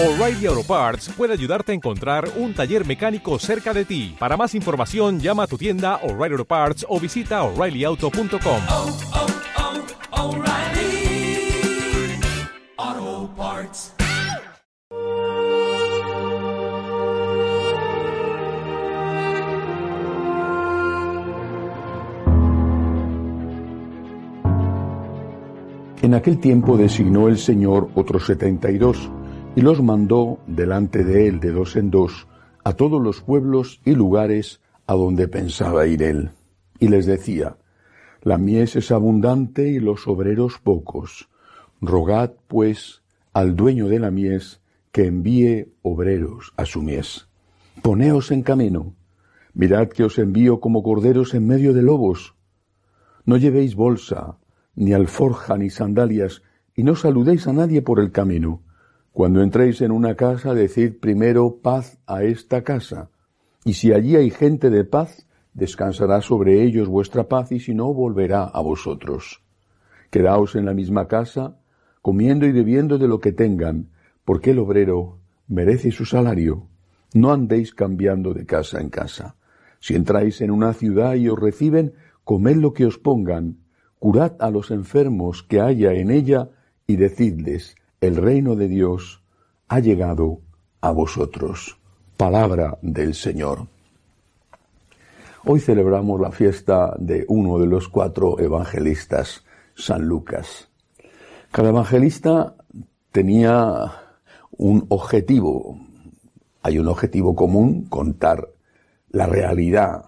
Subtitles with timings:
[0.00, 4.14] O'Reilly Auto Parts puede ayudarte a encontrar un taller mecánico cerca de ti.
[4.16, 8.60] Para más información, llama a tu tienda O'Reilly Auto Parts o visita oreillyauto.com.
[8.70, 8.96] oh,
[12.80, 13.92] oh, Parts.
[26.00, 29.10] En aquel tiempo designó el Señor otros setenta y dos,
[29.54, 32.28] y los mandó delante de él de dos en dos
[32.64, 36.30] a todos los pueblos y lugares a donde pensaba ir él.
[36.78, 37.56] Y les decía,
[38.22, 41.28] La mies es abundante y los obreros pocos.
[41.80, 44.60] Rogad, pues, al dueño de la mies
[44.92, 47.28] que envíe obreros a su mies.
[47.82, 48.94] Poneos en camino.
[49.54, 52.34] Mirad que os envío como corderos en medio de lobos.
[53.24, 54.38] No llevéis bolsa,
[54.74, 56.42] ni alforja, ni sandalias,
[56.74, 58.62] y no saludéis a nadie por el camino.
[59.18, 63.10] Cuando entréis en una casa, decid primero paz a esta casa.
[63.64, 67.92] Y si allí hay gente de paz, descansará sobre ellos vuestra paz, y si no,
[67.92, 69.42] volverá a vosotros.
[70.10, 71.56] Quedaos en la misma casa,
[72.00, 73.88] comiendo y bebiendo de lo que tengan,
[74.24, 76.68] porque el obrero merece su salario.
[77.12, 79.34] No andéis cambiando de casa en casa.
[79.80, 83.56] Si entráis en una ciudad y os reciben, comed lo que os pongan,
[83.98, 86.50] curad a los enfermos que haya en ella,
[86.86, 89.22] y decidles, el reino de Dios
[89.68, 90.40] ha llegado
[90.80, 91.78] a vosotros.
[92.16, 93.66] Palabra del Señor.
[95.44, 100.68] Hoy celebramos la fiesta de uno de los cuatro evangelistas, San Lucas.
[101.50, 102.54] Cada evangelista
[103.12, 103.92] tenía
[104.50, 105.78] un objetivo.
[106.62, 108.48] Hay un objetivo común, contar
[109.10, 110.04] la realidad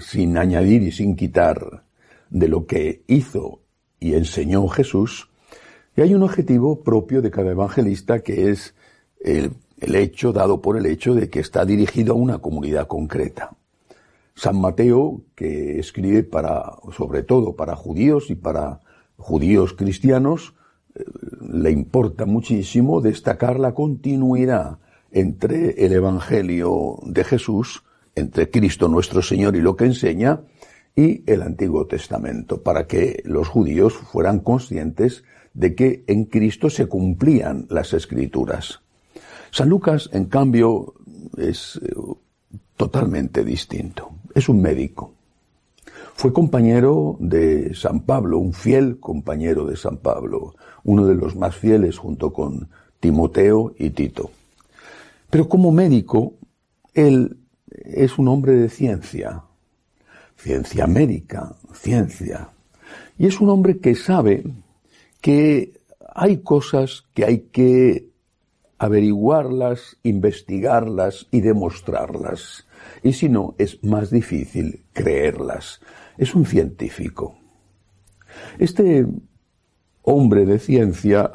[0.00, 1.84] sin añadir y sin quitar
[2.30, 3.62] de lo que hizo
[3.98, 5.30] y enseñó Jesús.
[5.98, 8.72] Y hay un objetivo propio de cada evangelista que es
[9.18, 13.56] el, hecho dado por el hecho de que está dirigido a una comunidad concreta.
[14.32, 18.78] San Mateo, que escribe para, sobre todo para judíos y para
[19.16, 20.54] judíos cristianos,
[20.94, 21.02] eh,
[21.50, 24.78] le importa muchísimo destacar la continuidad
[25.10, 27.82] entre el Evangelio de Jesús,
[28.14, 30.42] entre Cristo nuestro Señor y lo que enseña,
[30.94, 36.86] y el Antiguo Testamento, para que los judíos fueran conscientes de que en Cristo se
[36.86, 38.80] cumplían las escrituras.
[39.50, 40.94] San Lucas, en cambio,
[41.36, 41.94] es eh,
[42.76, 44.10] totalmente distinto.
[44.34, 45.14] Es un médico.
[46.14, 50.54] Fue compañero de San Pablo, un fiel compañero de San Pablo,
[50.84, 52.68] uno de los más fieles junto con
[53.00, 54.30] Timoteo y Tito.
[55.30, 56.34] Pero como médico,
[56.94, 57.38] él
[57.70, 59.44] es un hombre de ciencia,
[60.36, 62.50] ciencia médica, ciencia.
[63.18, 64.44] Y es un hombre que sabe
[65.20, 65.80] que
[66.14, 68.08] hay cosas que hay que
[68.78, 72.66] averiguarlas, investigarlas y demostrarlas.
[73.02, 75.80] Y si no, es más difícil creerlas.
[76.16, 77.36] Es un científico.
[78.58, 79.06] Este
[80.02, 81.30] hombre de ciencia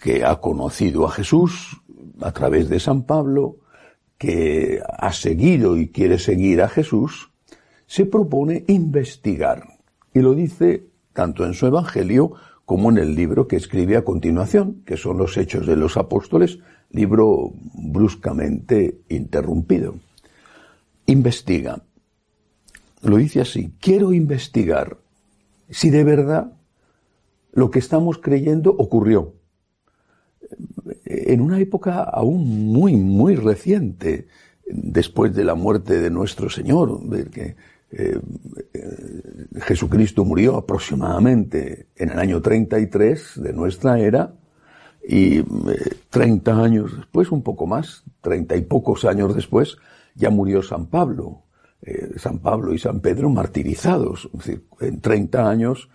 [0.00, 1.80] que ha conocido a Jesús
[2.20, 3.56] a través de San Pablo,
[4.18, 7.30] que ha seguido y quiere seguir a Jesús,
[7.86, 9.66] se propone investigar.
[10.12, 12.32] Y lo dice tanto en su Evangelio
[12.64, 16.58] como en el libro que escribe a continuación, que son los Hechos de los Apóstoles,
[16.90, 19.96] libro bruscamente interrumpido.
[21.06, 21.82] Investiga.
[23.02, 24.96] Lo dice así, quiero investigar
[25.68, 26.52] si de verdad
[27.52, 29.34] lo que estamos creyendo ocurrió.
[31.04, 34.26] En una época aún muy, muy reciente,
[34.66, 37.56] después de la muerte de nuestro Señor, que
[37.92, 38.20] eh,
[39.54, 44.34] Jesucristo murió aproximadamente en el año 33 de nuestra era
[45.06, 45.44] y eh,
[46.10, 49.76] 30 años después, un poco más, 30 y pocos años después,
[50.14, 51.42] ya murió San Pablo.
[51.82, 54.30] Eh, San Pablo y San Pedro martirizados.
[54.32, 55.90] Es decir, en 30 años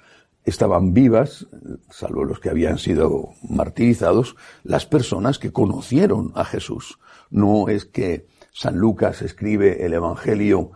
[0.45, 1.47] estaban vivas,
[1.89, 6.99] salvo los que habían sido martirizados, las personas que conocieron a Jesús.
[7.29, 10.71] No es que San Lucas escribe el Evangelio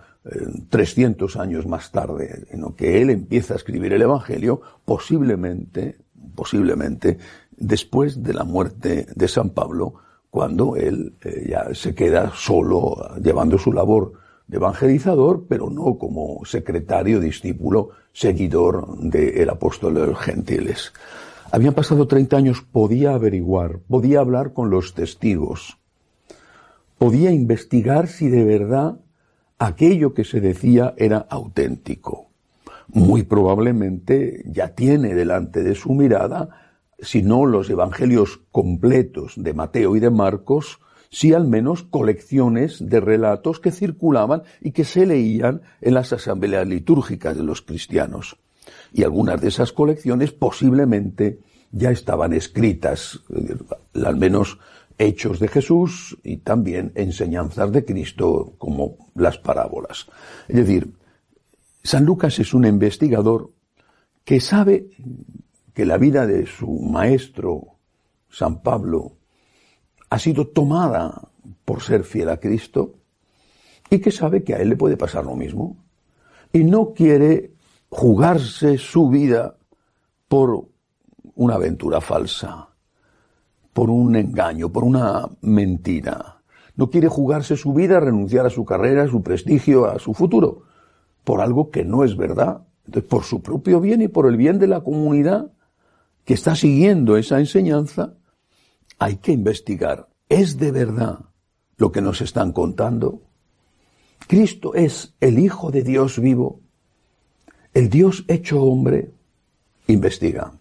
[0.69, 5.97] 300 años más tarde, en lo que él empieza a escribir el Evangelio, posiblemente,
[6.33, 7.17] posiblemente,
[7.57, 9.95] después de la muerte de San Pablo,
[10.29, 14.13] cuando él eh, ya se queda solo llevando su labor
[14.47, 20.93] de evangelizador, pero no como secretario, discípulo, seguidor del apóstol de los gentiles.
[21.51, 25.77] Habían pasado 30 años, podía averiguar, podía hablar con los testigos,
[26.97, 28.97] podía investigar si de verdad
[29.65, 32.29] aquello que se decía era auténtico.
[32.87, 36.49] Muy probablemente ya tiene delante de su mirada
[36.99, 40.79] si no los evangelios completos de Mateo y de Marcos,
[41.09, 46.67] sí al menos colecciones de relatos que circulaban y que se leían en las asambleas
[46.67, 48.37] litúrgicas de los cristianos.
[48.93, 51.39] Y algunas de esas colecciones posiblemente
[51.71, 53.55] ya estaban escritas, eh,
[54.05, 54.59] al menos
[54.97, 60.07] hechos de Jesús y también enseñanzas de Cristo como las parábolas.
[60.47, 60.93] Es decir,
[61.83, 63.51] San Lucas es un investigador
[64.23, 64.87] que sabe
[65.73, 67.77] que la vida de su maestro,
[68.29, 69.17] San Pablo,
[70.09, 71.29] ha sido tomada
[71.65, 72.95] por ser fiel a Cristo
[73.89, 75.77] y que sabe que a él le puede pasar lo mismo.
[76.51, 77.53] Y no quiere
[77.89, 79.57] jugarse su vida
[80.27, 80.67] por
[81.35, 82.69] una aventura falsa,
[83.73, 86.41] por un engaño, por una mentira.
[86.75, 90.63] No quiere jugarse su vida, renunciar a su carrera, a su prestigio, a su futuro,
[91.23, 92.65] por algo que no es verdad.
[92.85, 95.51] Entonces, por su propio bien y por el bien de la comunidad
[96.25, 98.13] que está siguiendo esa enseñanza,
[98.99, 100.07] hay que investigar.
[100.29, 101.19] ¿Es de verdad
[101.77, 103.21] lo que nos están contando?
[104.27, 106.61] Cristo es el Hijo de Dios vivo,
[107.73, 109.11] el Dios hecho hombre.
[109.87, 110.53] Investiga.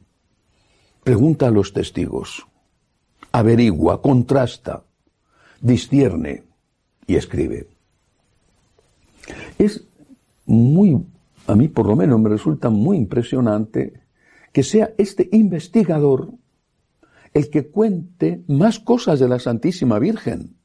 [1.05, 2.47] Pregunta a los testigos.
[3.31, 4.85] Averigua, contrasta,
[5.61, 6.45] discierne
[7.07, 7.69] y escribe.
[9.59, 9.85] Es
[10.47, 11.05] muy,
[11.47, 14.03] a mí por lo menos me resulta muy impresionante
[14.53, 16.33] que sea este investigador
[17.33, 20.57] el que cuente más cosas de la Santísima Virgen.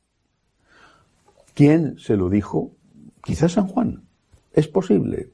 [1.53, 2.71] ¿Quién se lo dijo?
[3.23, 4.03] Quizás San Juan.
[4.51, 5.31] Es posible.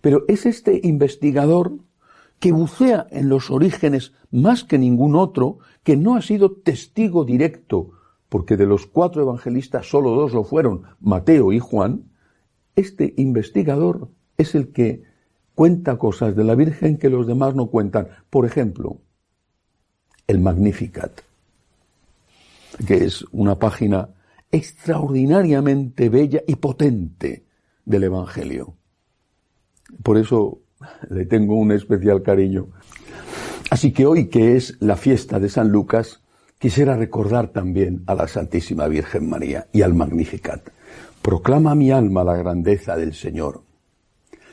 [0.00, 1.78] Pero es este investigador
[2.40, 7.92] que bucea en los orígenes más que ningún otro, que no ha sido testigo directo,
[8.28, 12.10] porque de los cuatro evangelistas solo dos lo fueron, Mateo y Juan,
[12.76, 14.08] este investigador
[14.38, 15.02] es el que
[15.54, 18.08] cuenta cosas de la Virgen que los demás no cuentan.
[18.30, 19.02] Por ejemplo,
[20.26, 21.20] el Magnificat,
[22.86, 24.08] que es una página
[24.50, 27.44] extraordinariamente bella y potente
[27.84, 28.76] del Evangelio.
[30.02, 30.60] Por eso
[31.08, 32.68] le tengo un especial cariño.
[33.70, 36.20] Así que hoy que es la fiesta de San Lucas,
[36.58, 40.70] quisiera recordar también a la Santísima Virgen María y al Magnificat.
[41.22, 43.62] Proclama mi alma la grandeza del Señor.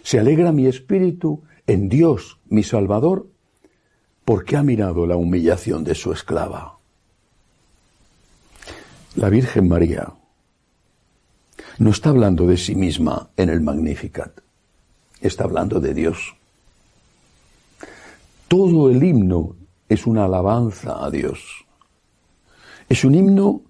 [0.03, 3.27] Se alegra mi espíritu en Dios, mi Salvador,
[4.23, 6.77] porque ha mirado la humillación de su esclava.
[9.15, 10.13] La Virgen María
[11.79, 14.46] no está hablando de sí misma en el Magnificat
[15.21, 16.35] está hablando de Dios.
[18.47, 19.55] Todo el himno
[19.89, 21.65] es una alabanza a Dios.
[22.87, 23.61] Es un himno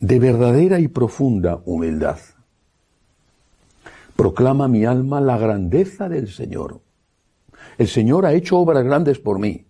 [0.00, 2.18] de verdadera y profunda humildad.
[4.16, 6.80] Proclama mi alma la grandeza del Señor.
[7.76, 9.66] El Señor ha hecho obras grandes por mí.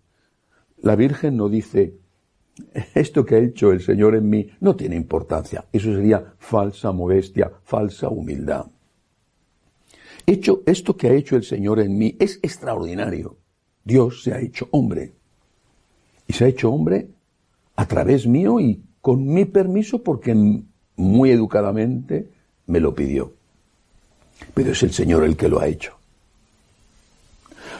[0.82, 1.94] La Virgen no dice,
[2.94, 5.64] esto que ha hecho el Señor en mí no tiene importancia.
[5.72, 8.66] Eso sería falsa modestia, falsa humildad
[10.32, 13.36] hecho esto que ha hecho el Señor en mí es extraordinario.
[13.84, 15.12] Dios se ha hecho hombre.
[16.26, 17.08] Y se ha hecho hombre
[17.76, 20.34] a través mío y con mi permiso porque
[20.96, 22.28] muy educadamente
[22.66, 23.32] me lo pidió.
[24.54, 25.96] Pero es el Señor el que lo ha hecho.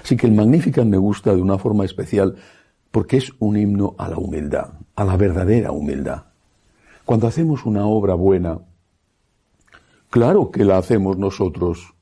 [0.02, 2.36] Así que el Magnificat me gusta de una forma especial
[2.90, 6.24] porque es un himno a la humildad, a la verdadera humildad.
[7.04, 8.58] Cuando hacemos una obra buena,
[10.08, 11.94] claro que la hacemos nosotros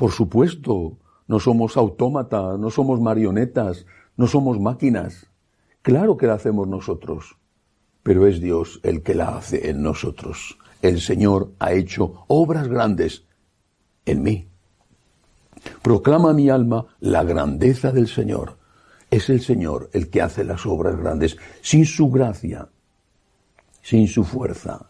[0.00, 3.84] por supuesto, no somos autómatas, no somos marionetas,
[4.16, 5.26] no somos máquinas.
[5.82, 7.36] Claro que la hacemos nosotros,
[8.02, 10.56] pero es Dios el que la hace en nosotros.
[10.80, 13.26] El Señor ha hecho obras grandes
[14.06, 14.48] en mí.
[15.82, 18.56] Proclama mi alma la grandeza del Señor.
[19.10, 21.36] Es el Señor el que hace las obras grandes.
[21.60, 22.70] Sin su gracia,
[23.82, 24.86] sin su fuerza,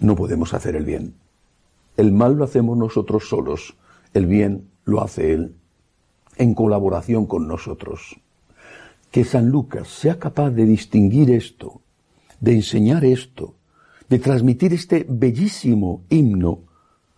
[0.00, 1.14] no podemos hacer el bien.
[2.00, 3.76] El mal lo hacemos nosotros solos,
[4.14, 5.54] el bien lo hace Él
[6.38, 8.18] en colaboración con nosotros.
[9.10, 11.82] Que San Lucas sea capaz de distinguir esto,
[12.40, 13.54] de enseñar esto,
[14.08, 16.60] de transmitir este bellísimo himno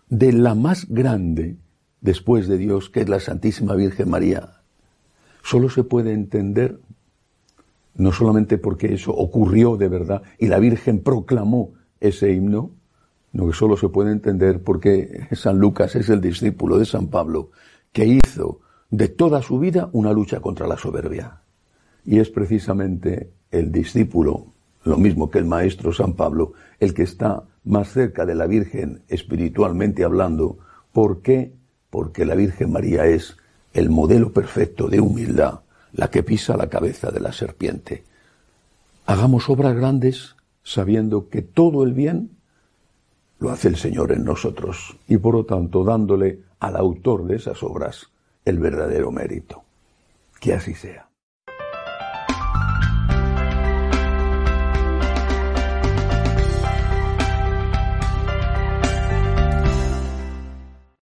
[0.09, 1.55] de la más grande
[2.01, 4.63] después de Dios, que es la Santísima Virgen María,
[5.43, 6.81] solo se puede entender
[7.95, 11.71] no solamente porque eso ocurrió de verdad y la Virgen proclamó
[12.01, 12.71] ese himno,
[13.33, 17.49] no que solo se puede entender porque San Lucas es el discípulo de San Pablo
[17.91, 21.41] que hizo de toda su vida una lucha contra la soberbia.
[22.05, 24.47] Y es precisamente el discípulo,
[24.83, 29.01] lo mismo que el maestro San Pablo, el que está más cerca de la Virgen
[29.07, 30.59] espiritualmente hablando.
[30.91, 31.53] ¿Por qué?
[31.89, 33.37] Porque la Virgen María es
[33.73, 35.61] el modelo perfecto de humildad,
[35.91, 38.03] la que pisa la cabeza de la serpiente.
[39.07, 42.29] Hagamos obras grandes sabiendo que todo el bien
[43.43, 47.61] lo hace el Señor en nosotros y por lo tanto dándole al autor de esas
[47.61, 48.09] obras
[48.45, 49.63] el verdadero mérito.
[50.39, 51.09] Que así sea.